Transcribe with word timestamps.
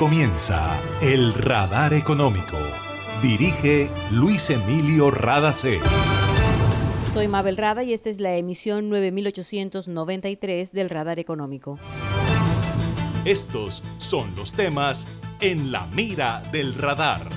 comienza 0.00 0.80
El 1.02 1.34
Radar 1.34 1.92
Económico. 1.92 2.56
Dirige 3.20 3.90
Luis 4.10 4.48
Emilio 4.48 5.10
Radacé. 5.10 5.78
Soy 7.12 7.28
Mabel 7.28 7.58
Rada 7.58 7.82
y 7.82 7.92
esta 7.92 8.08
es 8.08 8.18
la 8.18 8.34
emisión 8.34 8.88
9893 8.88 10.72
del 10.72 10.88
Radar 10.88 11.18
Económico. 11.18 11.78
Estos 13.26 13.82
son 13.98 14.34
los 14.36 14.54
temas 14.54 15.06
en 15.42 15.70
la 15.70 15.86
mira 15.88 16.42
del 16.50 16.74
radar. 16.76 17.28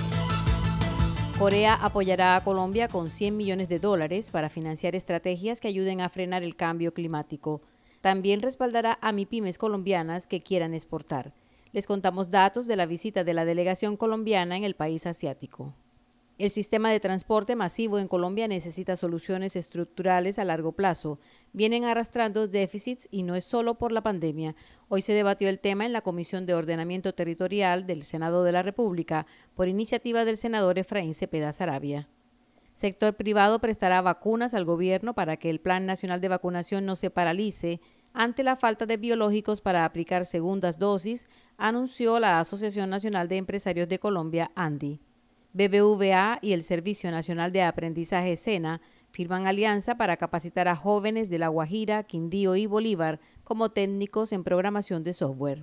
Corea 1.38 1.74
apoyará 1.74 2.34
a 2.34 2.44
Colombia 2.44 2.88
con 2.88 3.10
100 3.10 3.36
millones 3.36 3.68
de 3.68 3.78
dólares 3.78 4.30
para 4.30 4.48
financiar 4.48 4.94
estrategias 4.94 5.60
que 5.60 5.68
ayuden 5.68 6.00
a 6.00 6.08
frenar 6.08 6.42
el 6.42 6.56
cambio 6.56 6.94
climático. 6.94 7.60
También 8.00 8.40
respaldará 8.40 8.98
a 9.02 9.12
MIPIMES 9.12 9.58
colombianas 9.58 10.26
que 10.26 10.42
quieran 10.42 10.72
exportar. 10.72 11.34
Les 11.74 11.88
contamos 11.88 12.30
datos 12.30 12.68
de 12.68 12.76
la 12.76 12.86
visita 12.86 13.24
de 13.24 13.34
la 13.34 13.44
delegación 13.44 13.96
colombiana 13.96 14.56
en 14.56 14.62
el 14.62 14.76
país 14.76 15.06
asiático. 15.06 15.74
El 16.38 16.48
sistema 16.48 16.92
de 16.92 17.00
transporte 17.00 17.56
masivo 17.56 17.98
en 17.98 18.06
Colombia 18.06 18.46
necesita 18.46 18.94
soluciones 18.94 19.56
estructurales 19.56 20.38
a 20.38 20.44
largo 20.44 20.70
plazo. 20.70 21.18
Vienen 21.52 21.82
arrastrando 21.82 22.46
déficits 22.46 23.08
y 23.10 23.24
no 23.24 23.34
es 23.34 23.44
solo 23.44 23.74
por 23.74 23.90
la 23.90 24.04
pandemia. 24.04 24.54
Hoy 24.88 25.02
se 25.02 25.14
debatió 25.14 25.48
el 25.48 25.58
tema 25.58 25.84
en 25.84 25.92
la 25.92 26.02
Comisión 26.02 26.46
de 26.46 26.54
Ordenamiento 26.54 27.12
Territorial 27.12 27.88
del 27.88 28.04
Senado 28.04 28.44
de 28.44 28.52
la 28.52 28.62
República 28.62 29.26
por 29.56 29.66
iniciativa 29.66 30.24
del 30.24 30.36
senador 30.36 30.78
Efraín 30.78 31.12
Cepeda 31.12 31.52
Sarabia. 31.52 32.08
Sector 32.72 33.14
privado 33.14 33.60
prestará 33.60 34.00
vacunas 34.00 34.54
al 34.54 34.64
gobierno 34.64 35.14
para 35.14 35.38
que 35.38 35.50
el 35.50 35.60
Plan 35.60 35.86
Nacional 35.86 36.20
de 36.20 36.28
Vacunación 36.28 36.86
no 36.86 36.94
se 36.94 37.10
paralice 37.10 37.80
ante 38.14 38.44
la 38.44 38.56
falta 38.56 38.86
de 38.86 38.96
biológicos 38.96 39.60
para 39.60 39.84
aplicar 39.84 40.24
segundas 40.24 40.78
dosis, 40.78 41.26
anunció 41.58 42.20
la 42.20 42.38
Asociación 42.38 42.88
Nacional 42.88 43.28
de 43.28 43.36
Empresarios 43.36 43.88
de 43.88 43.98
Colombia, 43.98 44.52
ANDI. 44.54 45.00
BBVA 45.52 46.38
y 46.40 46.52
el 46.52 46.62
Servicio 46.62 47.10
Nacional 47.10 47.52
de 47.52 47.62
Aprendizaje 47.62 48.36
SENA 48.36 48.80
firman 49.10 49.46
alianza 49.46 49.96
para 49.96 50.16
capacitar 50.16 50.66
a 50.68 50.74
jóvenes 50.74 51.28
de 51.30 51.38
La 51.38 51.48
Guajira, 51.48 52.02
Quindío 52.02 52.56
y 52.56 52.66
Bolívar 52.66 53.20
como 53.44 53.70
técnicos 53.70 54.32
en 54.32 54.42
programación 54.42 55.04
de 55.04 55.12
software. 55.12 55.60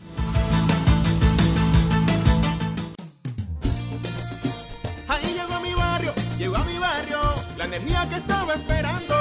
Ahí 5.10 5.34
llegó 5.34 5.60
mi 5.62 5.74
barrio, 5.74 6.14
llegó 6.38 6.56
a 6.56 6.64
mi 6.64 6.78
barrio, 6.78 7.20
la 7.58 7.66
energía 7.66 8.08
que 8.10 8.16
estaba 8.16 8.54
esperando, 8.54 9.21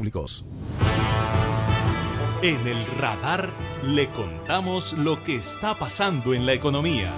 En 2.43 2.65
el 2.65 2.85
radar 2.97 3.51
le 3.85 4.09
contamos 4.09 4.93
lo 4.93 5.21
que 5.21 5.35
está 5.35 5.75
pasando 5.75 6.33
en 6.33 6.47
la 6.47 6.53
economía. 6.53 7.13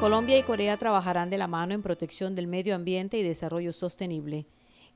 Colombia 0.00 0.36
y 0.36 0.42
Corea 0.42 0.76
trabajarán 0.76 1.30
de 1.30 1.38
la 1.38 1.46
mano 1.46 1.72
en 1.72 1.82
protección 1.82 2.34
del 2.34 2.48
medio 2.48 2.74
ambiente 2.74 3.16
y 3.16 3.22
desarrollo 3.22 3.72
sostenible. 3.72 4.46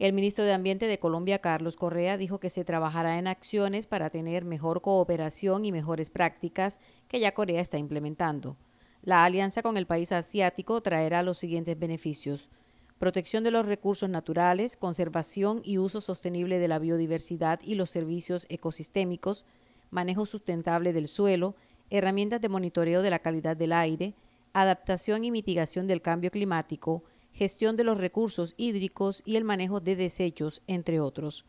El 0.01 0.13
ministro 0.13 0.45
de 0.45 0.55
Ambiente 0.55 0.89
de 0.89 0.99
Colombia, 0.99 1.39
Carlos 1.39 1.77
Correa, 1.77 2.17
dijo 2.17 2.41
que 2.41 2.51
se 2.51 2.65
trabajará 2.65 3.19
en 3.19 3.29
acciones 3.29 3.87
para 3.87 4.11
tener 4.11 4.45
mejor 4.45 4.81
cooperación 4.81 5.65
y 5.65 5.71
mejores 5.71 6.11
prácticas 6.11 6.81
que 7.07 7.21
ya 7.21 7.33
Corea 7.33 7.61
está 7.61 7.79
implementando. 7.79 8.57
La 9.03 9.25
alianza 9.25 9.63
con 9.63 9.77
el 9.77 9.87
país 9.87 10.11
asiático 10.11 10.81
traerá 10.81 11.23
los 11.23 11.39
siguientes 11.39 11.79
beneficios 11.79 12.51
protección 13.01 13.45
de 13.45 13.51
los 13.51 13.65
recursos 13.65 14.11
naturales, 14.11 14.77
conservación 14.77 15.63
y 15.65 15.79
uso 15.79 16.03
sostenible 16.03 16.59
de 16.59 16.69
la 16.69 16.79
biodiversidad 16.79 17.59
y 17.65 17.75
los 17.75 17.89
servicios 17.89 18.45
ecosistémicos, 18.51 19.47
manejo 19.91 20.27
sustentable 20.27 20.93
del 20.93 21.09
suelo, 21.09 21.57
herramientas 21.89 22.43
de 22.43 22.51
monitoreo 22.51 23.01
de 23.01 23.09
la 23.09 23.21
calidad 23.21 23.57
del 23.57 23.73
aire, 23.73 24.13
adaptación 24.53 25.25
y 25.25 25.31
mitigación 25.31 25.87
del 25.87 26.03
cambio 26.03 26.31
climático, 26.31 27.03
gestión 27.33 27.75
de 27.75 27.85
los 27.85 27.97
recursos 27.97 28.53
hídricos 28.59 29.23
y 29.25 29.37
el 29.37 29.45
manejo 29.45 29.81
de 29.81 29.97
desechos, 29.97 30.61
entre 30.67 31.01
otros. 31.01 31.47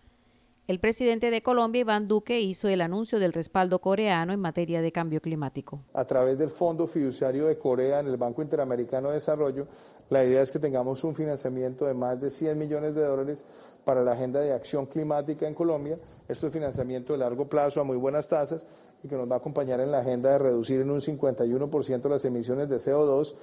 El 0.67 0.79
presidente 0.79 1.31
de 1.31 1.41
Colombia, 1.41 1.81
Iván 1.81 2.07
Duque, 2.07 2.39
hizo 2.39 2.67
el 2.67 2.81
anuncio 2.81 3.19
del 3.19 3.33
respaldo 3.33 3.79
coreano 3.79 4.31
en 4.31 4.39
materia 4.39 4.83
de 4.83 4.91
cambio 4.91 5.19
climático. 5.19 5.83
A 5.91 6.05
través 6.05 6.38
del 6.38 6.51
Fondo 6.51 6.85
Fiduciario 6.85 7.47
de 7.47 7.57
Corea 7.57 7.99
en 7.99 8.07
el 8.07 8.17
Banco 8.17 8.44
Interamericano 8.44 9.07
de 9.07 9.16
Desarrollo, 9.16 9.67
la 10.11 10.23
idea 10.23 10.44
es 10.44 10.51
que 10.51 10.59
tengamos 10.59 11.03
un 11.03 11.16
financiamiento 11.16 11.85
de 11.85 11.95
más 11.95 12.22
de 12.22 12.29
100 12.29 12.59
millones 12.59 12.94
de 12.94 13.03
dólares 13.03 13.44
para 13.83 14.03
la 14.03 14.11
agenda 14.11 14.39
de 14.39 14.53
acción 14.53 14.85
climática 14.85 15.47
en 15.47 15.55
Colombia. 15.55 15.97
Esto 16.27 16.45
es 16.45 16.53
financiamiento 16.53 17.13
de 17.13 17.19
largo 17.19 17.49
plazo 17.49 17.81
a 17.81 17.83
muy 17.83 17.97
buenas 17.97 18.28
tasas 18.28 18.67
y 19.01 19.07
que 19.07 19.16
nos 19.16 19.29
va 19.29 19.35
a 19.35 19.39
acompañar 19.39 19.79
en 19.79 19.89
la 19.89 19.99
agenda 19.99 20.29
de 20.29 20.38
reducir 20.38 20.79
en 20.79 20.91
un 20.91 20.99
51% 21.01 22.07
las 22.07 22.23
emisiones 22.23 22.69
de 22.69 22.78
CO2 22.78 23.33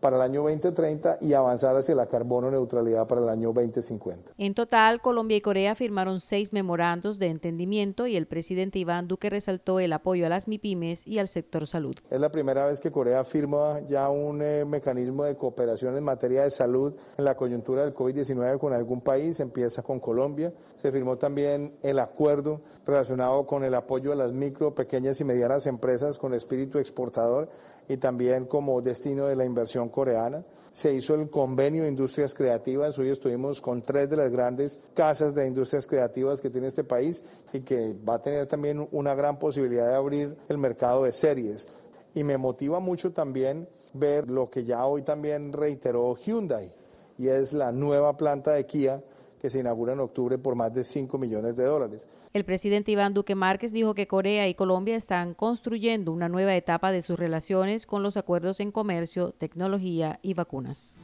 para 0.00 0.16
el 0.16 0.22
año 0.22 0.42
2030 0.42 1.18
y 1.20 1.32
avanzar 1.32 1.76
hacia 1.76 1.94
la 1.94 2.06
carbono 2.06 2.50
neutralidad 2.50 3.06
para 3.06 3.22
el 3.22 3.28
año 3.28 3.52
2050. 3.52 4.32
En 4.38 4.54
total, 4.54 5.00
Colombia 5.00 5.36
y 5.36 5.40
Corea 5.40 5.74
firmaron 5.74 6.20
seis 6.20 6.52
memorandos 6.52 7.18
de 7.18 7.28
entendimiento 7.28 8.06
y 8.06 8.16
el 8.16 8.26
presidente 8.26 8.78
Iván 8.78 9.08
Duque 9.08 9.30
resaltó 9.30 9.80
el 9.80 9.92
apoyo 9.92 10.26
a 10.26 10.28
las 10.28 10.48
MIPIMES 10.48 11.06
y 11.06 11.18
al 11.18 11.28
sector 11.28 11.66
salud. 11.66 11.96
Es 12.10 12.20
la 12.20 12.30
primera 12.30 12.66
vez 12.66 12.80
que 12.80 12.90
Corea 12.90 13.24
firma 13.24 13.80
ya 13.86 14.08
un 14.08 14.42
eh, 14.42 14.64
mecanismo 14.64 15.24
de 15.24 15.36
cooperación 15.36 15.96
en 15.96 16.04
materia 16.04 16.42
de 16.42 16.50
salud 16.50 16.94
en 17.16 17.24
la 17.24 17.36
coyuntura 17.36 17.84
del 17.84 17.94
COVID-19 17.94 18.58
con 18.58 18.72
algún 18.72 19.00
país, 19.00 19.40
empieza 19.40 19.82
con 19.82 20.00
Colombia. 20.00 20.52
Se 20.76 20.92
firmó 20.92 21.16
también 21.16 21.76
el 21.82 21.98
acuerdo 21.98 22.62
relacionado 22.86 23.46
con 23.46 23.64
el 23.64 23.74
apoyo 23.74 24.12
a 24.12 24.16
las 24.16 24.32
micro, 24.32 24.74
pequeñas 24.74 25.20
y 25.20 25.24
medianas 25.24 25.66
empresas 25.66 26.18
con 26.18 26.34
espíritu 26.34 26.78
exportador 26.78 27.48
y 27.88 27.96
también 27.96 28.46
como 28.46 28.80
destino 28.80 29.26
de 29.26 29.36
la 29.36 29.44
inversión 29.44 29.88
coreana. 29.88 30.44
Se 30.70 30.92
hizo 30.92 31.14
el 31.14 31.30
convenio 31.30 31.82
de 31.82 31.88
industrias 31.88 32.34
creativas, 32.34 32.98
hoy 32.98 33.10
estuvimos 33.10 33.60
con 33.60 33.82
tres 33.82 34.10
de 34.10 34.16
las 34.16 34.30
grandes 34.30 34.80
casas 34.94 35.34
de 35.34 35.46
industrias 35.46 35.86
creativas 35.86 36.40
que 36.40 36.50
tiene 36.50 36.66
este 36.66 36.84
país 36.84 37.22
y 37.52 37.60
que 37.60 37.94
va 38.08 38.14
a 38.14 38.22
tener 38.22 38.46
también 38.46 38.88
una 38.90 39.14
gran 39.14 39.38
posibilidad 39.38 39.88
de 39.88 39.94
abrir 39.94 40.36
el 40.48 40.58
mercado 40.58 41.04
de 41.04 41.12
series. 41.12 41.68
Y 42.14 42.24
me 42.24 42.38
motiva 42.38 42.80
mucho 42.80 43.12
también 43.12 43.68
ver 43.92 44.30
lo 44.30 44.50
que 44.50 44.64
ya 44.64 44.84
hoy 44.86 45.02
también 45.02 45.52
reiteró 45.52 46.16
Hyundai 46.16 46.74
y 47.18 47.28
es 47.28 47.52
la 47.52 47.72
nueva 47.72 48.16
planta 48.16 48.52
de 48.52 48.66
Kia 48.66 49.02
que 49.44 49.50
se 49.50 49.60
inaugura 49.60 49.92
en 49.92 50.00
octubre 50.00 50.38
por 50.38 50.54
más 50.54 50.72
de 50.72 50.84
5 50.84 51.18
millones 51.18 51.54
de 51.54 51.64
dólares. 51.64 52.08
El 52.32 52.46
presidente 52.46 52.92
Iván 52.92 53.12
Duque 53.12 53.34
Márquez 53.34 53.74
dijo 53.74 53.94
que 53.94 54.06
Corea 54.06 54.48
y 54.48 54.54
Colombia 54.54 54.96
están 54.96 55.34
construyendo 55.34 56.12
una 56.12 56.30
nueva 56.30 56.56
etapa 56.56 56.92
de 56.92 57.02
sus 57.02 57.18
relaciones 57.18 57.84
con 57.84 58.02
los 58.02 58.16
acuerdos 58.16 58.58
en 58.60 58.72
comercio, 58.72 59.32
tecnología 59.32 60.18
y 60.22 60.32
vacunas. 60.32 60.98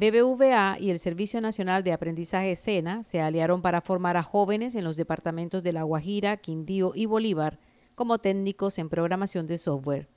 BBVA 0.00 0.78
y 0.80 0.90
el 0.90 0.98
Servicio 0.98 1.40
Nacional 1.40 1.84
de 1.84 1.92
Aprendizaje 1.92 2.56
SENA 2.56 3.04
se 3.04 3.20
aliaron 3.20 3.62
para 3.62 3.80
formar 3.80 4.16
a 4.16 4.24
jóvenes 4.24 4.74
en 4.74 4.82
los 4.82 4.96
departamentos 4.96 5.62
de 5.62 5.72
La 5.72 5.84
Guajira, 5.84 6.38
Quindío 6.38 6.90
y 6.92 7.06
Bolívar 7.06 7.60
como 7.94 8.18
técnicos 8.18 8.80
en 8.80 8.88
programación 8.88 9.46
de 9.46 9.58
software. 9.58 10.08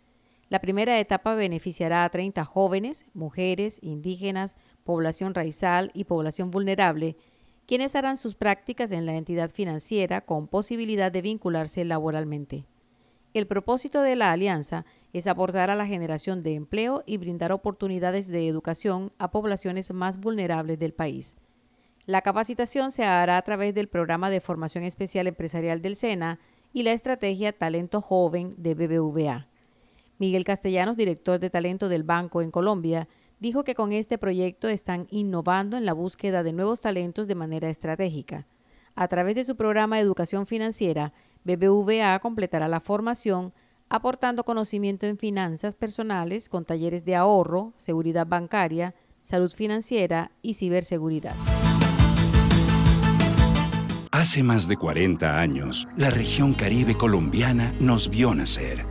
La 0.52 0.60
primera 0.60 1.00
etapa 1.00 1.34
beneficiará 1.34 2.04
a 2.04 2.10
30 2.10 2.44
jóvenes, 2.44 3.06
mujeres, 3.14 3.80
indígenas, 3.82 4.58
población 4.84 5.34
raizal 5.34 5.92
y 5.94 6.04
población 6.04 6.52
vulnerable, 6.52 7.16
quienes 7.66 7.96
harán 7.96 8.18
sus 8.18 8.36
prácticas 8.36 8.92
en 8.92 9.06
la 9.06 9.16
entidad 9.16 9.50
financiera 9.50 10.26
con 10.26 10.50
posibilidad 10.50 11.10
de 11.10 11.22
vincularse 11.22 11.86
laboralmente. 11.86 12.66
El 13.34 13.48
propósito 13.48 14.02
de 14.02 14.18
la 14.18 14.34
alianza 14.34 14.84
es 15.14 15.26
aportar 15.26 15.70
a 15.70 15.76
la 15.76 15.88
generación 15.88 16.44
de 16.44 16.56
empleo 16.56 17.02
y 17.06 17.16
brindar 17.16 17.54
oportunidades 17.54 18.28
de 18.28 18.46
educación 18.46 19.14
a 19.20 19.32
poblaciones 19.32 19.94
más 19.94 20.20
vulnerables 20.20 20.78
del 20.78 20.94
país. 20.94 21.38
La 22.06 22.24
capacitación 22.24 22.92
se 22.92 23.06
hará 23.06 23.38
a 23.38 23.42
través 23.42 23.74
del 23.74 23.88
programa 23.88 24.30
de 24.30 24.42
formación 24.42 24.84
especial 24.84 25.28
empresarial 25.28 25.82
del 25.82 25.96
SENA 25.96 26.40
y 26.74 26.84
la 26.84 26.92
estrategia 26.92 27.58
Talento 27.58 28.02
Joven 28.02 28.54
de 28.58 28.76
BBVA. 28.76 29.51
Miguel 30.22 30.46
Castellanos, 30.46 30.98
director 30.98 31.40
de 31.40 31.50
talento 31.50 31.90
del 31.90 32.04
banco 32.04 32.44
en 32.44 32.52
Colombia, 32.52 33.08
dijo 33.40 33.64
que 33.64 33.74
con 33.74 33.92
este 33.92 34.20
proyecto 34.20 34.68
están 34.68 35.08
innovando 35.10 35.78
en 35.78 35.86
la 35.88 35.94
búsqueda 35.94 36.44
de 36.44 36.54
nuevos 36.54 36.82
talentos 36.82 37.28
de 37.28 37.34
manera 37.34 37.72
estratégica. 37.72 38.46
A 38.94 39.08
través 39.08 39.34
de 39.34 39.46
su 39.46 39.56
programa 39.56 39.96
de 39.96 40.04
educación 40.04 40.46
financiera, 40.46 41.12
BBVA 41.44 42.20
completará 42.20 42.68
la 42.68 42.82
formación 42.82 43.52
aportando 43.90 44.44
conocimiento 44.44 45.08
en 45.08 45.18
finanzas 45.18 45.74
personales 45.74 46.50
con 46.50 46.66
talleres 46.66 47.04
de 47.04 47.16
ahorro, 47.16 47.74
seguridad 47.76 48.28
bancaria, 48.28 48.94
salud 49.22 49.52
financiera 49.52 50.34
y 50.44 50.54
ciberseguridad. 50.54 51.34
Hace 54.12 54.44
más 54.44 54.68
de 54.68 54.78
40 54.78 55.40
años, 55.40 55.88
la 55.98 56.12
región 56.12 56.54
caribe 56.54 56.96
colombiana 56.96 57.74
nos 57.80 58.08
vio 58.08 58.36
nacer 58.36 58.91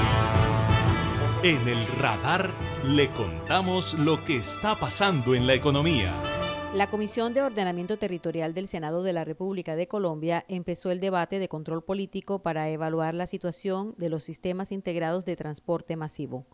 En 1.43 1.67
el 1.67 1.87
radar 1.97 2.51
le 2.85 3.09
contamos 3.09 3.95
lo 3.95 4.23
que 4.23 4.37
está 4.37 4.75
pasando 4.75 5.33
en 5.33 5.47
la 5.47 5.55
economía. 5.55 6.13
La 6.75 6.87
Comisión 6.87 7.33
de 7.33 7.41
Ordenamiento 7.41 7.97
Territorial 7.97 8.53
del 8.53 8.67
Senado 8.67 9.01
de 9.01 9.11
la 9.11 9.23
República 9.23 9.75
de 9.75 9.87
Colombia 9.87 10.45
empezó 10.47 10.91
el 10.91 10.99
debate 10.99 11.39
de 11.39 11.47
control 11.47 11.83
político 11.83 12.43
para 12.43 12.69
evaluar 12.69 13.15
la 13.15 13.25
situación 13.25 13.95
de 13.97 14.09
los 14.09 14.23
sistemas 14.23 14.71
integrados 14.71 15.25
de 15.25 15.35
transporte 15.35 15.95
masivo. 15.95 16.45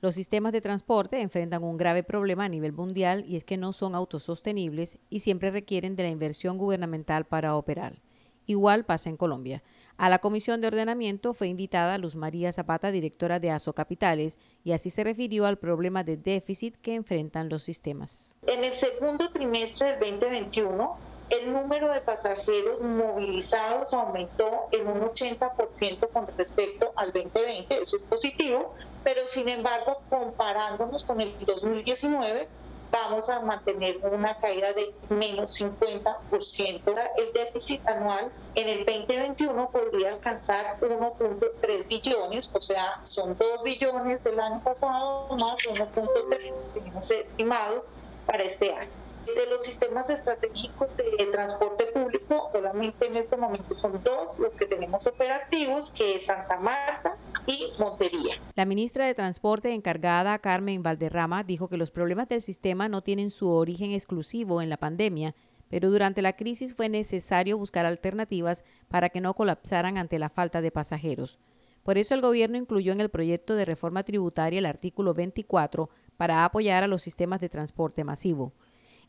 Los 0.00 0.14
sistemas 0.14 0.52
de 0.52 0.62
transporte 0.62 1.20
enfrentan 1.20 1.62
un 1.62 1.76
grave 1.76 2.02
problema 2.02 2.46
a 2.46 2.48
nivel 2.48 2.72
mundial 2.72 3.26
y 3.28 3.36
es 3.36 3.44
que 3.44 3.58
no 3.58 3.74
son 3.74 3.94
autosostenibles 3.94 4.96
y 5.10 5.20
siempre 5.20 5.50
requieren 5.50 5.96
de 5.96 6.04
la 6.04 6.08
inversión 6.08 6.56
gubernamental 6.56 7.26
para 7.26 7.56
operar. 7.56 8.00
Igual 8.46 8.84
pasa 8.84 9.08
en 9.08 9.16
Colombia. 9.16 9.62
A 9.96 10.08
la 10.08 10.18
Comisión 10.18 10.60
de 10.60 10.66
Ordenamiento 10.66 11.34
fue 11.34 11.48
invitada 11.48 11.98
Luz 11.98 12.16
María 12.16 12.52
Zapata, 12.52 12.90
directora 12.90 13.38
de 13.38 13.50
ASO 13.50 13.74
Capitales, 13.74 14.38
y 14.64 14.72
así 14.72 14.90
se 14.90 15.04
refirió 15.04 15.46
al 15.46 15.58
problema 15.58 16.02
de 16.02 16.16
déficit 16.16 16.76
que 16.76 16.94
enfrentan 16.94 17.48
los 17.48 17.62
sistemas. 17.62 18.38
En 18.46 18.64
el 18.64 18.72
segundo 18.72 19.30
trimestre 19.30 19.96
del 19.98 20.18
2021, 20.18 20.96
el 21.30 21.52
número 21.52 21.92
de 21.92 22.00
pasajeros 22.00 22.82
movilizados 22.82 23.94
aumentó 23.94 24.68
en 24.72 24.86
un 24.86 25.00
80% 25.00 26.08
con 26.12 26.26
respecto 26.36 26.92
al 26.96 27.12
2020, 27.12 27.80
eso 27.80 27.96
es 27.96 28.02
positivo, 28.02 28.74
pero 29.02 29.26
sin 29.26 29.48
embargo, 29.48 30.02
comparándonos 30.10 31.04
con 31.04 31.20
el 31.20 31.32
2019, 31.46 32.48
vamos 32.90 33.28
a 33.28 33.40
mantener 33.40 33.98
una 34.02 34.36
caída 34.38 34.72
de 34.72 34.94
menos 35.08 35.60
50%. 35.60 37.10
El 37.16 37.32
déficit 37.32 37.86
anual 37.86 38.32
en 38.54 38.68
el 38.68 38.84
2021 38.84 39.70
podría 39.70 40.14
alcanzar 40.14 40.78
1.3 40.80 41.88
billones, 41.88 42.50
o 42.52 42.60
sea, 42.60 43.00
son 43.02 43.36
2 43.36 43.62
billones 43.62 44.22
del 44.24 44.38
año 44.38 44.62
pasado 44.62 45.28
más 45.36 45.56
1.3 45.60 47.08
que 47.08 47.20
estimado 47.20 47.84
para 48.26 48.44
este 48.44 48.72
año 48.72 49.03
de 49.26 49.46
los 49.50 49.62
sistemas 49.62 50.10
estratégicos 50.10 50.88
de 50.96 51.26
transporte 51.26 51.86
público, 51.86 52.48
solamente 52.52 53.06
en 53.06 53.16
este 53.16 53.36
momento 53.36 53.76
son 53.76 54.02
dos 54.02 54.38
los 54.38 54.54
que 54.54 54.66
tenemos 54.66 55.06
operativos, 55.06 55.90
que 55.90 56.16
es 56.16 56.26
Santa 56.26 56.58
Marta 56.58 57.16
y 57.46 57.72
Montería. 57.78 58.36
La 58.54 58.64
ministra 58.64 59.06
de 59.06 59.14
Transporte 59.14 59.72
encargada, 59.72 60.38
Carmen 60.38 60.82
Valderrama, 60.82 61.44
dijo 61.44 61.68
que 61.68 61.76
los 61.76 61.90
problemas 61.90 62.28
del 62.28 62.40
sistema 62.40 62.88
no 62.88 63.02
tienen 63.02 63.30
su 63.30 63.48
origen 63.50 63.92
exclusivo 63.92 64.60
en 64.60 64.68
la 64.68 64.76
pandemia, 64.76 65.34
pero 65.68 65.90
durante 65.90 66.22
la 66.22 66.34
crisis 66.34 66.74
fue 66.74 66.88
necesario 66.88 67.58
buscar 67.58 67.86
alternativas 67.86 68.64
para 68.88 69.08
que 69.08 69.20
no 69.20 69.34
colapsaran 69.34 69.98
ante 69.98 70.18
la 70.18 70.28
falta 70.28 70.60
de 70.60 70.70
pasajeros. 70.70 71.38
Por 71.82 71.98
eso 71.98 72.14
el 72.14 72.22
gobierno 72.22 72.56
incluyó 72.56 72.92
en 72.92 73.00
el 73.00 73.10
proyecto 73.10 73.56
de 73.56 73.66
reforma 73.66 74.04
tributaria 74.04 74.58
el 74.58 74.66
artículo 74.66 75.12
24 75.12 75.90
para 76.16 76.44
apoyar 76.44 76.82
a 76.82 76.88
los 76.88 77.02
sistemas 77.02 77.40
de 77.40 77.50
transporte 77.50 78.04
masivo. 78.04 78.52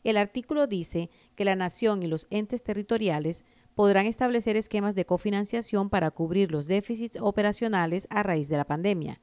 El 0.06 0.18
artículo 0.18 0.68
dice 0.68 1.10
que 1.34 1.44
la 1.44 1.56
nación 1.56 2.00
y 2.00 2.06
los 2.06 2.28
entes 2.30 2.62
territoriales 2.62 3.44
podrán 3.74 4.06
establecer 4.06 4.56
esquemas 4.56 4.94
de 4.94 5.04
cofinanciación 5.04 5.90
para 5.90 6.12
cubrir 6.12 6.52
los 6.52 6.68
déficits 6.68 7.18
operacionales 7.20 8.06
a 8.08 8.22
raíz 8.22 8.48
de 8.48 8.56
la 8.56 8.66
pandemia. 8.66 9.20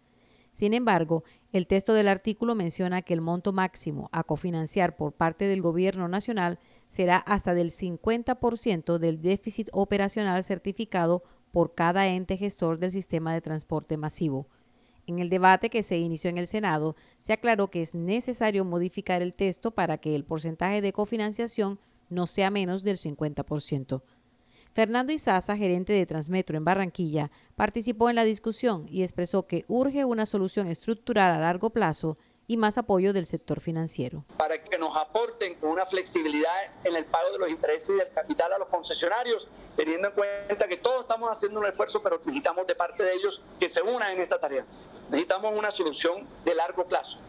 Sin 0.52 0.74
embargo, 0.74 1.24
el 1.54 1.68
texto 1.68 1.94
del 1.94 2.10
artículo 2.10 2.54
menciona 2.54 3.02
que 3.02 3.14
el 3.14 3.22
monto 3.22 3.54
máximo 3.54 4.10
a 4.12 4.26
cofinanciar 4.26 4.98
por 4.98 5.14
parte 5.14 5.46
del 5.46 5.62
Gobierno 5.62 6.10
Nacional 6.10 6.60
será 6.90 7.16
hasta 7.16 7.54
del 7.54 7.70
50% 7.70 8.98
del 8.98 9.22
déficit 9.22 9.70
operacional 9.72 10.44
certificado 10.44 11.24
por 11.52 11.76
cada 11.76 12.10
ente 12.10 12.36
gestor 12.36 12.78
del 12.78 12.92
sistema 12.92 13.34
de 13.34 13.40
transporte 13.40 13.96
masivo. 13.96 14.50
En 15.06 15.20
el 15.20 15.30
debate 15.30 15.70
que 15.70 15.84
se 15.84 15.98
inició 15.98 16.30
en 16.30 16.38
el 16.38 16.48
Senado, 16.48 16.96
se 17.20 17.34
aclaró 17.34 17.70
que 17.70 17.82
es 17.82 17.94
necesario 17.94 18.64
modificar 18.64 19.22
el 19.22 19.34
texto 19.34 19.72
para 19.72 19.98
que 19.98 20.16
el 20.16 20.24
porcentaje 20.24 20.82
de 20.82 20.94
cofinanciación 20.94 21.80
no 22.10 22.28
sea 22.28 22.50
menos 22.50 22.84
del 22.84 22.98
50%. 22.98 24.02
Fernando 24.74 25.14
Izaza, 25.14 25.56
gerente 25.56 25.94
de 25.94 26.06
Transmetro 26.06 26.58
en 26.58 26.66
Barranquilla, 26.66 27.32
participó 27.56 28.10
en 28.10 28.16
la 28.16 28.24
discusión 28.24 28.88
y 28.90 29.04
expresó 29.04 29.46
que 29.46 29.66
urge 29.68 30.04
una 30.06 30.26
solución 30.26 30.68
estructural 30.68 31.32
a 31.32 31.40
largo 31.40 31.70
plazo 31.70 32.18
y 32.48 32.58
más 32.58 32.78
apoyo 32.78 33.14
del 33.14 33.26
sector 33.26 33.62
financiero. 33.62 34.26
Para 34.38 34.64
que 34.64 34.78
nos 34.78 34.96
aporten 34.98 35.56
con 35.56 35.70
una 35.70 35.86
flexibilidad 35.86 36.54
en 36.84 36.96
el 36.96 37.06
pago 37.06 37.32
de 37.32 37.40
los 37.40 37.50
intereses 37.50 37.90
y 37.90 37.94
del 37.94 38.12
capital 38.12 38.54
a 38.54 38.58
los 38.58 38.70
concesionarios, 38.70 39.48
teniendo 39.76 40.10
en 40.10 40.14
cuenta 40.14 40.68
que 40.68 40.78
todos 40.78 41.02
estamos 41.02 41.30
haciendo 41.30 41.60
un 41.60 41.66
esfuerzo, 41.66 42.02
pero 42.02 42.18
necesitamos 42.18 42.68
de 42.68 42.76
parte 42.76 43.04
de 43.04 43.14
ellos 43.14 43.42
que 43.60 43.70
se 43.70 43.82
unan 43.82 44.12
en 44.12 44.22
esta 44.22 44.40
tarea. 44.40 44.66
Necesitamos 45.10 45.58
una 45.58 45.72
solución 45.72 46.28
de 46.44 46.56
largo 46.56 46.88
plazo 46.88 47.20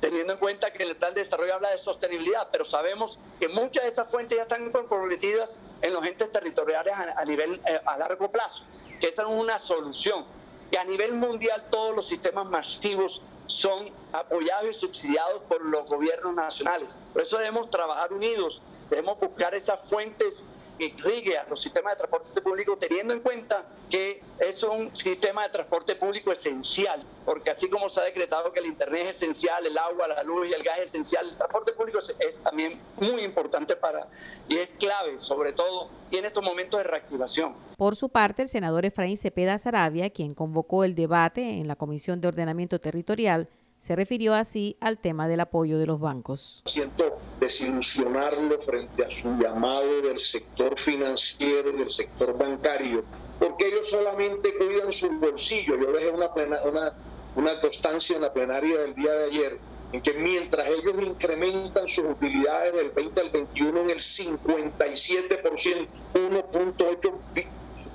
teniendo 0.00 0.32
en 0.32 0.38
cuenta 0.38 0.72
que 0.72 0.82
el 0.82 0.96
plan 0.96 1.14
de 1.14 1.20
desarrollo 1.20 1.54
habla 1.54 1.70
de 1.70 1.78
sostenibilidad, 1.78 2.48
pero 2.50 2.64
sabemos 2.64 3.18
que 3.38 3.48
muchas 3.48 3.84
de 3.84 3.90
esas 3.90 4.10
fuentes 4.10 4.36
ya 4.36 4.42
están 4.42 4.70
comprometidas 4.72 5.60
en 5.82 5.92
los 5.92 6.04
entes 6.04 6.32
territoriales 6.32 6.94
a, 6.94 7.24
nivel 7.24 7.60
eh, 7.66 7.80
a 7.84 7.98
largo 7.98 8.32
plazo, 8.32 8.64
que 8.98 9.08
esa 9.08 9.22
es 9.22 9.28
una 9.28 9.58
solución, 9.58 10.24
que 10.70 10.78
a 10.78 10.84
nivel 10.84 11.12
mundial 11.12 11.66
todos 11.70 11.94
los 11.94 12.06
sistemas 12.06 12.46
masivos 12.46 13.22
son 13.50 13.90
apoyados 14.12 14.68
y 14.68 14.72
subsidiados 14.72 15.42
por 15.42 15.64
los 15.64 15.86
gobiernos 15.86 16.34
nacionales. 16.34 16.96
Por 17.12 17.22
eso 17.22 17.36
debemos 17.38 17.68
trabajar 17.70 18.12
unidos 18.12 18.62
Debemos 18.90 19.20
buscar 19.20 19.54
esas 19.54 19.88
fuentes 19.88 20.44
que 20.80 20.86
irrigue 20.86 21.36
a 21.36 21.44
los 21.44 21.60
sistemas 21.60 21.92
de 21.92 21.98
transporte 21.98 22.40
público 22.40 22.76
teniendo 22.78 23.12
en 23.12 23.20
cuenta 23.20 23.68
que 23.90 24.22
es 24.38 24.62
un 24.62 24.96
sistema 24.96 25.42
de 25.42 25.50
transporte 25.50 25.94
público 25.94 26.32
esencial, 26.32 27.00
porque 27.26 27.50
así 27.50 27.68
como 27.68 27.90
se 27.90 28.00
ha 28.00 28.04
decretado 28.04 28.50
que 28.50 28.60
el 28.60 28.66
Internet 28.66 29.02
es 29.02 29.16
esencial, 29.16 29.66
el 29.66 29.76
agua, 29.76 30.08
la 30.08 30.22
luz 30.22 30.48
y 30.48 30.54
el 30.54 30.62
gas 30.62 30.78
es 30.78 30.84
esencial, 30.84 31.28
el 31.28 31.36
transporte 31.36 31.72
público 31.72 31.98
es, 31.98 32.42
también 32.42 32.80
muy 32.96 33.20
importante 33.20 33.76
para 33.76 34.08
y 34.48 34.56
es 34.56 34.70
clave, 34.78 35.18
sobre 35.18 35.52
todo, 35.52 35.90
y 36.10 36.16
en 36.16 36.24
estos 36.24 36.42
momentos 36.42 36.78
de 36.78 36.84
reactivación. 36.84 37.54
Por 37.76 37.94
su 37.94 38.08
parte, 38.08 38.42
el 38.42 38.48
senador 38.48 38.86
Efraín 38.86 39.18
Cepeda 39.18 39.58
Sarabia, 39.58 40.08
quien 40.08 40.32
convocó 40.34 40.84
el 40.84 40.94
debate 40.94 41.58
en 41.58 41.68
la 41.68 41.76
Comisión 41.76 42.22
de 42.22 42.28
Ordenamiento 42.28 42.80
Territorial, 42.80 43.50
se 43.80 43.96
refirió 43.96 44.34
así 44.34 44.76
al 44.80 44.98
tema 44.98 45.26
del 45.26 45.40
apoyo 45.40 45.78
de 45.78 45.86
los 45.86 45.98
bancos. 45.98 46.62
Siento 46.66 47.18
desilusionarlo 47.40 48.60
frente 48.60 49.04
a 49.04 49.10
su 49.10 49.34
llamado 49.38 50.02
del 50.02 50.20
sector 50.20 50.78
financiero 50.78 51.72
del 51.72 51.88
sector 51.88 52.36
bancario, 52.36 53.02
porque 53.38 53.68
ellos 53.68 53.88
solamente 53.88 54.54
cuidan 54.54 54.92
su 54.92 55.10
bolsillo. 55.18 55.80
Yo 55.80 55.92
dejé 55.92 56.10
una, 56.10 56.28
una, 56.66 56.92
una 57.36 57.60
constancia 57.62 58.16
en 58.16 58.22
la 58.22 58.32
plenaria 58.32 58.80
del 58.80 58.94
día 58.94 59.12
de 59.12 59.24
ayer 59.24 59.58
en 59.92 60.02
que 60.02 60.12
mientras 60.12 60.68
ellos 60.68 60.94
incrementan 61.02 61.88
sus 61.88 62.04
utilidades 62.04 62.74
del 62.74 62.90
20 62.90 63.20
al 63.20 63.30
21 63.30 63.80
en 63.80 63.90
el 63.90 63.98
57%, 63.98 65.88
1.8 66.14 67.12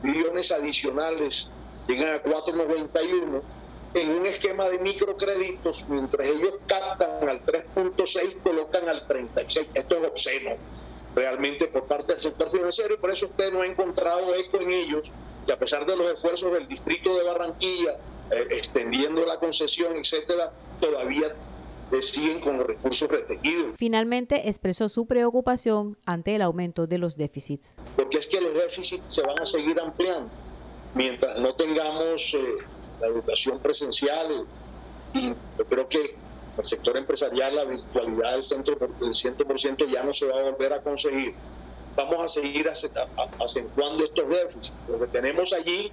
billones 0.01 0.51
adicionales 0.51 1.48
llegan 1.88 2.15
a 2.15 2.22
491 2.22 3.65
en 3.96 4.12
un 4.12 4.25
esquema 4.25 4.70
de 4.70 4.78
microcréditos, 4.78 5.88
mientras 5.88 6.28
ellos 6.28 6.56
captan 6.68 7.30
al 7.30 7.42
3.6, 7.44 8.42
colocan 8.44 8.90
al 8.90 9.08
36. 9.08 9.68
Esto 9.74 9.96
es 9.98 10.04
obsceno 10.04 10.52
realmente 11.16 11.68
por 11.68 11.86
parte 11.86 12.12
del 12.12 12.22
sector 12.22 12.52
financiero 12.52 12.94
y 12.94 12.98
por 12.98 13.10
eso 13.10 13.28
usted 13.28 13.54
no 13.54 13.62
ha 13.62 13.66
encontrado 13.66 14.36
eco 14.36 14.60
en 14.60 14.70
ellos, 14.70 15.10
que 15.46 15.54
a 15.54 15.58
pesar 15.58 15.86
de 15.86 15.96
los 15.96 16.12
esfuerzos 16.12 16.52
del 16.52 16.68
distrito 16.68 17.16
de 17.16 17.24
Barranquilla, 17.24 17.94
eh, 18.32 18.48
extendiendo 18.52 19.25
la 19.25 19.40
concesión, 19.40 19.96
etcétera, 19.96 20.52
todavía 20.82 21.34
siguen 22.02 22.42
con 22.42 22.58
los 22.58 22.68
recursos 22.68 23.10
retequidos. 23.10 23.75
Finalmente 23.78 24.50
expresó 24.50 24.90
su 24.90 25.06
preocupación 25.06 25.98
ante 26.06 26.36
el 26.36 26.42
aumento 26.42 26.88
de 26.88 26.98
los 26.98 27.16
déficits. 27.16 27.78
Porque 27.96 28.18
es 28.18 28.28
que 28.28 28.42
los 28.42 28.54
déficits 28.54 29.14
se 29.14 29.22
van 29.22 29.40
a 29.40 29.46
seguir 29.46 29.80
ampliando 29.80 30.30
mientras 30.96 31.38
no 31.40 31.54
tengamos 31.56 32.34
eh, 32.34 32.40
la 33.00 33.08
educación 33.08 33.60
presencial. 33.60 34.46
Y 35.14 35.30
yo 35.30 35.66
creo 35.68 35.88
que 35.88 36.16
el 36.58 36.66
sector 36.66 36.98
empresarial, 36.98 37.56
la 37.56 37.66
virtualidad 37.66 38.34
del, 38.34 38.44
centro, 38.44 38.75
del 38.75 39.14
100% 39.14 39.92
ya 39.92 40.04
no 40.04 40.14
se 40.14 40.28
va 40.28 40.40
a 40.40 40.44
volver 40.44 40.74
a 40.74 40.82
conseguir. 40.82 41.34
Vamos 41.96 42.20
a 42.20 42.28
seguir 42.28 42.70
acentuando 42.70 44.04
estos 44.04 44.30
déficits. 44.30 44.74
Lo 44.90 45.00
que 45.00 45.08
tenemos 45.08 45.54
allí 45.54 45.92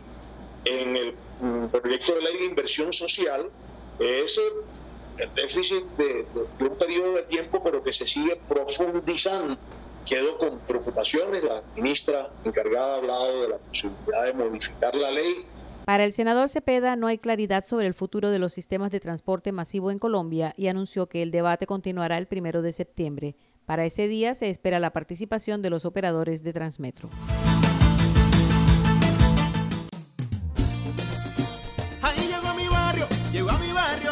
en 0.65 0.97
el 0.97 1.15
mm, 1.41 1.67
proyecto 1.67 2.15
de 2.15 2.23
ley 2.23 2.39
de 2.39 2.45
inversión 2.47 2.93
social 2.93 3.51
es 3.99 4.39
el 5.19 5.35
déficit 5.35 5.85
de, 5.97 6.27
de, 6.59 6.65
un 6.65 6.77
periodo 6.77 7.15
de 7.15 7.23
tiempo, 7.23 7.63
pero 7.63 7.83
que 7.83 7.93
se 7.93 8.07
sigue 8.07 8.41
profundizando. 8.49 9.57
Quedo 10.07 10.37
con 10.39 10.59
preocupaciones. 10.61 11.45
La 11.45 11.63
ministra 11.77 12.31
encargada 12.45 12.95
ha 12.95 12.97
hablado 12.97 13.43
de 13.43 13.49
la 13.49 13.59
posibilidad 13.59 14.25
de 14.25 14.33
modificar 14.33 14.95
la 14.97 15.11
ley 15.13 15.47
para 15.85 16.05
el 16.05 16.13
senador 16.13 16.49
Cepeda 16.49 16.97
no 16.97 17.07
hay 17.07 17.19
claridad 17.19 17.65
sobre 17.65 17.87
el 17.87 17.95
futuro 17.95 18.31
de 18.31 18.39
los 18.39 18.53
sistemas 18.53 18.91
de 18.91 19.01
transporte 19.01 19.53
masivo 19.53 19.91
en 19.91 19.99
Colombia 19.99 20.55
y 20.57 20.69
anunció 20.69 21.09
que 21.09 21.23
el 21.23 21.31
debate 21.31 21.67
continuará 21.67 22.19
el 22.19 22.27
primero 22.27 22.63
de 22.63 22.73
septiembre. 22.73 23.37
Para 23.67 23.85
ese 23.85 24.09
día 24.09 24.35
se 24.35 24.51
espera 24.51 24.79
la 24.81 24.93
participación 24.93 25.63
de 25.63 25.71
los 25.71 25.85
operadores 25.85 26.43
de 26.43 26.53
Transmetro. 26.53 27.11
Ahí 32.03 32.29
llegó 32.29 32.55
mi 32.55 32.69
barrio, 32.69 33.07
llegó 33.33 33.51
a 33.51 33.59
mi 33.59 33.73
barrio, 33.73 34.12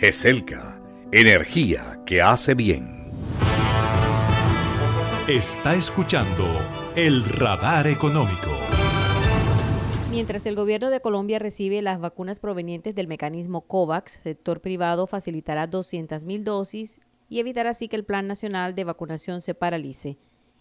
GESELCA, 0.00 0.80
energía 1.10 2.00
que 2.06 2.22
hace 2.22 2.54
bien. 2.54 3.10
Está 5.26 5.74
escuchando 5.74 6.44
el 6.94 7.24
radar 7.24 7.88
económico. 7.88 8.52
Mientras 10.08 10.46
el 10.46 10.54
gobierno 10.54 10.90
de 10.90 11.00
Colombia 11.00 11.40
recibe 11.40 11.82
las 11.82 11.98
vacunas 11.98 12.38
provenientes 12.38 12.94
del 12.94 13.08
mecanismo 13.08 13.62
COVAX, 13.62 14.20
sector 14.22 14.60
privado 14.60 15.08
facilitará 15.08 15.68
200.000 15.68 16.44
dosis 16.44 17.00
y 17.28 17.40
evitará 17.40 17.70
así 17.70 17.88
que 17.88 17.96
el 17.96 18.04
Plan 18.04 18.28
Nacional 18.28 18.76
de 18.76 18.84
Vacunación 18.84 19.40
se 19.40 19.56
paralice. 19.56 20.16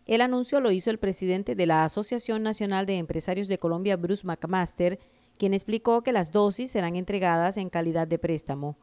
El 0.07 0.21
anuncio 0.21 0.61
lo 0.61 0.71
hizo 0.71 0.89
el 0.89 0.97
presidente 0.97 1.53
de 1.53 1.67
la 1.67 1.83
Asociación 1.83 2.41
Nacional 2.41 2.87
de 2.87 2.97
Empresarios 2.97 3.47
de 3.47 3.59
Colombia, 3.59 3.97
Bruce 3.97 4.25
McMaster, 4.25 4.97
quien 5.37 5.53
explicó 5.53 6.01
que 6.01 6.11
las 6.11 6.31
dosis 6.31 6.71
serán 6.71 6.95
entregadas 6.95 7.57
en 7.57 7.69
calidad 7.69 8.07
de 8.07 8.17
préstamo. 8.17 8.77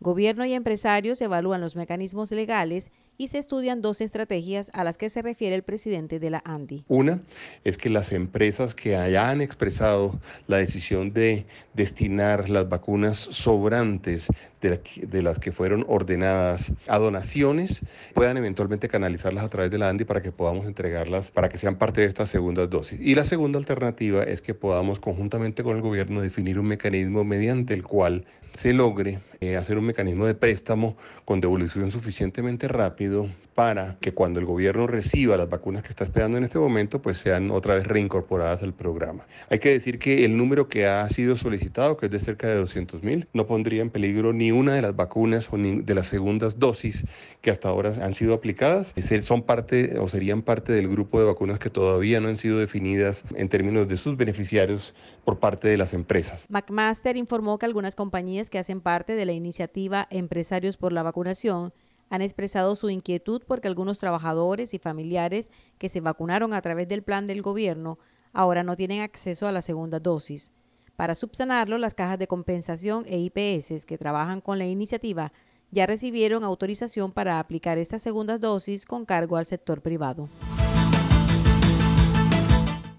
Gobierno 0.00 0.44
y 0.46 0.52
empresarios 0.52 1.20
evalúan 1.20 1.60
los 1.60 1.74
mecanismos 1.74 2.30
legales 2.30 2.92
y 3.16 3.28
se 3.28 3.38
estudian 3.38 3.82
dos 3.82 4.00
estrategias 4.00 4.70
a 4.72 4.84
las 4.84 4.96
que 4.96 5.10
se 5.10 5.22
refiere 5.22 5.56
el 5.56 5.64
presidente 5.64 6.20
de 6.20 6.30
la 6.30 6.40
ANDI. 6.44 6.84
Una 6.86 7.20
es 7.64 7.76
que 7.76 7.90
las 7.90 8.12
empresas 8.12 8.76
que 8.76 8.94
hayan 8.94 9.40
expresado 9.40 10.20
la 10.46 10.58
decisión 10.58 11.12
de 11.12 11.46
destinar 11.74 12.48
las 12.48 12.68
vacunas 12.68 13.18
sobrantes 13.18 14.28
de, 14.60 15.22
las 15.22 15.40
que 15.40 15.50
fueron 15.50 15.84
ordenadas 15.88 16.72
a 16.86 16.98
donaciones 16.98 17.80
puedan 18.14 18.36
eventualmente 18.36 18.88
canalizarlas 18.88 19.42
a 19.42 19.48
través 19.48 19.72
de 19.72 19.78
la 19.78 19.88
ANDI 19.88 20.04
para 20.04 20.22
que 20.22 20.30
podamos 20.30 20.66
entregarlas 20.66 21.32
para 21.32 21.48
que 21.48 21.58
sean 21.58 21.76
parte 21.76 22.02
de 22.02 22.06
estas 22.06 22.30
segundas 22.30 22.70
dosis. 22.70 23.00
Y 23.00 23.16
la 23.16 23.24
segunda 23.24 23.58
alternativa 23.58 24.22
es 24.22 24.42
que 24.42 24.54
podamos 24.54 25.00
conjuntamente 25.00 25.64
con 25.64 25.74
el 25.74 25.82
gobierno 25.82 26.20
definir 26.20 26.60
un 26.60 26.66
mecanismo 26.66 27.24
mediante 27.24 27.74
el 27.74 27.82
cual 27.82 28.24
se 28.52 28.72
logre 28.72 29.20
eh, 29.40 29.56
hacer 29.56 29.78
un 29.78 29.84
mecanismo 29.84 30.26
de 30.26 30.34
préstamo 30.34 30.96
con 31.24 31.40
devolución 31.40 31.90
suficientemente 31.90 32.68
rápido 32.68 33.28
para 33.58 33.96
que 34.00 34.14
cuando 34.14 34.38
el 34.38 34.46
gobierno 34.46 34.86
reciba 34.86 35.36
las 35.36 35.48
vacunas 35.48 35.82
que 35.82 35.88
está 35.88 36.04
esperando 36.04 36.38
en 36.38 36.44
este 36.44 36.60
momento, 36.60 37.02
pues 37.02 37.18
sean 37.18 37.50
otra 37.50 37.74
vez 37.74 37.88
reincorporadas 37.88 38.62
al 38.62 38.72
programa. 38.72 39.26
Hay 39.50 39.58
que 39.58 39.70
decir 39.70 39.98
que 39.98 40.24
el 40.24 40.36
número 40.36 40.68
que 40.68 40.86
ha 40.86 41.08
sido 41.08 41.36
solicitado, 41.36 41.96
que 41.96 42.06
es 42.06 42.12
de 42.12 42.20
cerca 42.20 42.46
de 42.46 42.54
200 42.54 43.02
mil, 43.02 43.26
no 43.32 43.48
pondría 43.48 43.82
en 43.82 43.90
peligro 43.90 44.32
ni 44.32 44.52
una 44.52 44.74
de 44.74 44.82
las 44.82 44.94
vacunas 44.94 45.48
o 45.52 45.56
de 45.56 45.92
las 45.92 46.06
segundas 46.06 46.60
dosis 46.60 47.04
que 47.40 47.50
hasta 47.50 47.68
ahora 47.68 47.94
han 48.00 48.14
sido 48.14 48.32
aplicadas. 48.32 48.94
Son 49.22 49.42
parte 49.42 49.98
o 49.98 50.08
serían 50.08 50.42
parte 50.42 50.72
del 50.72 50.86
grupo 50.86 51.18
de 51.18 51.26
vacunas 51.26 51.58
que 51.58 51.68
todavía 51.68 52.20
no 52.20 52.28
han 52.28 52.36
sido 52.36 52.60
definidas 52.60 53.24
en 53.34 53.48
términos 53.48 53.88
de 53.88 53.96
sus 53.96 54.16
beneficiarios 54.16 54.94
por 55.24 55.40
parte 55.40 55.66
de 55.66 55.76
las 55.76 55.94
empresas. 55.94 56.46
McMaster 56.48 57.16
informó 57.16 57.58
que 57.58 57.66
algunas 57.66 57.96
compañías 57.96 58.50
que 58.50 58.60
hacen 58.60 58.80
parte 58.80 59.16
de 59.16 59.26
la 59.26 59.32
iniciativa 59.32 60.06
Empresarios 60.12 60.76
por 60.76 60.92
la 60.92 61.02
Vacunación 61.02 61.72
han 62.10 62.22
expresado 62.22 62.76
su 62.76 62.90
inquietud 62.90 63.42
porque 63.46 63.68
algunos 63.68 63.98
trabajadores 63.98 64.74
y 64.74 64.78
familiares 64.78 65.50
que 65.78 65.88
se 65.88 66.00
vacunaron 66.00 66.54
a 66.54 66.62
través 66.62 66.88
del 66.88 67.02
plan 67.02 67.26
del 67.26 67.42
gobierno 67.42 67.98
ahora 68.32 68.62
no 68.62 68.76
tienen 68.76 69.02
acceso 69.02 69.46
a 69.46 69.52
la 69.52 69.62
segunda 69.62 70.00
dosis. 70.00 70.52
Para 70.96 71.14
subsanarlo, 71.14 71.78
las 71.78 71.94
cajas 71.94 72.18
de 72.18 72.26
compensación 72.26 73.04
e 73.06 73.18
IPS 73.18 73.86
que 73.86 73.98
trabajan 73.98 74.40
con 74.40 74.58
la 74.58 74.66
iniciativa 74.66 75.32
ya 75.70 75.86
recibieron 75.86 76.44
autorización 76.44 77.12
para 77.12 77.38
aplicar 77.38 77.78
estas 77.78 78.02
segundas 78.02 78.40
dosis 78.40 78.84
con 78.84 79.04
cargo 79.04 79.36
al 79.36 79.44
sector 79.44 79.82
privado. 79.82 80.28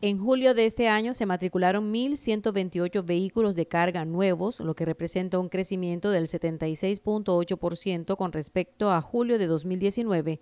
En 0.01 0.17
julio 0.17 0.53
de 0.53 0.65
este 0.65 0.87
año 0.87 1.13
se 1.13 1.25
matricularon 1.25 1.93
1.128 1.93 3.03
vehículos 3.03 3.53
de 3.55 3.67
carga 3.67 4.05
nuevos, 4.05 4.61
lo 4.61 4.73
que 4.73 4.85
representa 4.85 5.39
un 5.39 5.49
crecimiento 5.49 6.09
del 6.09 6.27
76.8% 6.27 8.15
con 8.15 8.31
respecto 8.31 8.93
a 8.93 9.01
julio 9.01 9.37
de 9.37 9.47
2019 9.47 10.39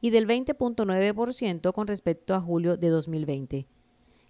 y 0.00 0.10
del 0.10 0.28
20.9% 0.28 1.72
con 1.72 1.88
respecto 1.88 2.34
a 2.34 2.40
julio 2.40 2.76
de 2.76 2.88
2020. 2.88 3.66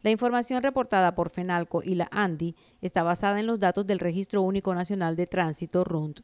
La 0.01 0.11
información 0.11 0.63
reportada 0.63 1.15
por 1.15 1.29
FENALCO 1.29 1.83
y 1.83 1.95
la 1.95 2.09
ANDI 2.11 2.57
está 2.81 3.03
basada 3.03 3.39
en 3.39 3.47
los 3.47 3.61
datos 3.61 3.87
del 3.87 3.99
Registro 3.99 4.41
Único 4.41 4.75
Nacional 4.75 5.15
de 5.15 5.27
Tránsito 5.27 5.85
RUNT. 5.85 6.21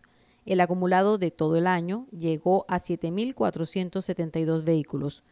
El 0.46 0.62
acumulado 0.62 1.18
de 1.18 1.30
todo 1.30 1.56
el 1.56 1.66
año 1.66 2.06
llegó 2.10 2.64
a 2.68 2.78
7.472 2.78 4.64
vehículos. 4.64 5.24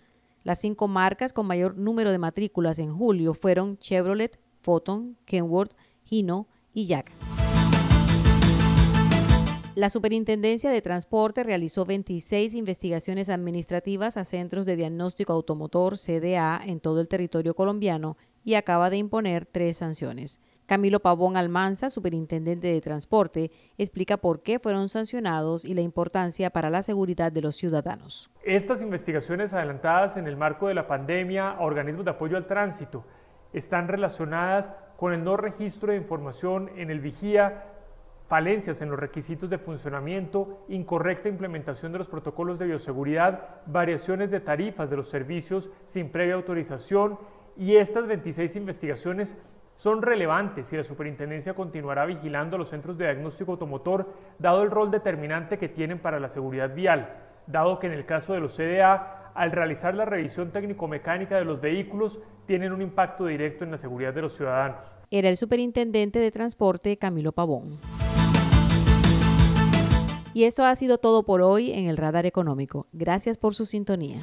Las 0.45 0.61
cinco 0.61 0.89
marcas 0.89 1.33
con 1.33 1.47
mayor 1.47 1.79
número 1.79 2.11
de 2.11 2.19
matrículas 2.19 2.79
en 2.79 2.95
julio 2.95 3.33
fueron 3.33 3.79
Chevrolet, 3.79 4.39
Photon, 4.61 5.17
Kenworth, 5.25 5.73
Hino 6.11 6.49
y 6.75 6.85
Jack. 6.85 7.11
La 9.75 9.89
Superintendencia 9.89 10.71
de 10.71 10.83
Transporte 10.83 11.45
realizó 11.45 11.87
26 11.87 12.55
investigaciones 12.55 13.31
administrativas 13.31 14.19
a 14.19 14.25
centros 14.25 14.67
de 14.67 14.77
diagnóstico 14.77 15.33
automotor 15.33 15.97
CDA 15.97 16.61
en 16.63 16.79
todo 16.79 17.01
el 17.01 17.09
territorio 17.09 17.55
colombiano 17.55 18.19
y 18.45 18.55
acaba 18.55 18.91
de 18.91 18.99
imponer 18.99 19.47
tres 19.47 19.79
sanciones. 19.79 20.41
Camilo 20.67 21.01
Pavón 21.01 21.37
Almanza, 21.37 21.91
superintendente 21.91 22.69
de 22.69 22.81
transporte, 22.81 23.51
explica 23.77 24.17
por 24.17 24.43
qué 24.43 24.59
fueron 24.59 24.89
sancionados 24.89 25.67
y 25.67 25.75
la 25.75 25.83
importancia 25.83 26.49
para 26.49 26.71
la 26.71 26.83
seguridad 26.83 27.31
de 27.31 27.43
los 27.43 27.57
ciudadanos. 27.57 28.31
Estas 28.43 28.81
investigaciones 28.81 29.53
adelantadas 29.53 30.17
en 30.17 30.27
el 30.27 30.39
marco 30.39 30.69
de 30.69 30.75
la 30.75 30.87
pandemia 30.87 31.51
a 31.51 31.61
organismos 31.61 32.07
de 32.07 32.13
apoyo 32.13 32.39
al 32.39 32.47
tránsito 32.47 33.05
están 33.53 33.89
relacionadas 33.89 34.71
con 34.97 35.13
el 35.13 35.23
no 35.23 35.37
registro 35.37 35.93
de 35.93 35.99
información 35.99 36.71
en 36.77 36.91
el 36.91 37.01
vigía, 37.01 37.65
falencias 38.27 38.81
en 38.81 38.89
los 38.89 38.99
requisitos 38.99 39.51
de 39.51 39.59
funcionamiento, 39.59 40.65
incorrecta 40.69 41.29
implementación 41.29 41.93
de 41.93 41.99
los 41.99 42.09
protocolos 42.09 42.59
de 42.59 42.67
bioseguridad, 42.67 43.61
variaciones 43.67 44.31
de 44.31 44.41
tarifas 44.41 44.89
de 44.89 44.97
los 44.97 45.11
servicios 45.11 45.69
sin 45.89 46.09
previa 46.09 46.35
autorización 46.35 47.19
y 47.57 47.77
estas 47.77 48.07
26 48.07 48.57
investigaciones 48.57 49.37
son 49.77 50.03
relevantes 50.03 50.73
y 50.73 50.77
la 50.77 50.85
superintendencia 50.85 51.55
continuará 51.55 52.07
vigilando 52.07 52.57
los 52.57 52.71
centros 52.71 52.97
de 52.97 53.05
diagnóstico 53.05 53.53
automotor 53.53 54.09
dado 54.39 54.63
el 54.63 54.71
rol 54.71 54.91
determinante 54.91 55.59
que 55.59 55.69
tienen 55.69 55.99
para 55.99 56.21
la 56.21 56.29
seguridad 56.29 56.75
vial, 56.75 57.17
dado 57.47 57.79
que 57.79 57.87
en 57.87 57.93
el 57.93 58.07
caso 58.07 58.33
de 58.33 58.41
los 58.41 58.57
CDA, 58.57 59.33
al 59.35 59.53
realizar 59.53 59.95
la 59.95 60.05
revisión 60.05 60.53
técnico-mecánica 60.53 61.37
de 61.37 61.45
los 61.45 61.61
vehículos, 61.61 62.21
tienen 62.47 62.73
un 62.73 62.83
impacto 62.83 63.27
directo 63.27 63.65
en 63.65 63.73
la 63.73 63.79
seguridad 63.79 64.15
de 64.15 64.23
los 64.23 64.37
ciudadanos. 64.37 64.79
Era 65.11 65.29
el 65.29 65.37
superintendente 65.37 66.19
de 66.19 66.31
transporte 66.31 66.97
Camilo 66.97 67.33
Pavón. 67.33 67.79
Y 70.35 70.45
esto 70.45 70.65
ha 70.65 70.75
sido 70.75 70.99
todo 70.99 71.23
por 71.23 71.43
hoy 71.43 71.73
en 71.73 71.87
el 71.87 71.97
Radar 71.97 72.27
Económico. 72.27 72.89
Gracias 72.93 73.39
por 73.39 73.55
su 73.55 73.67
sintonía. 73.67 74.21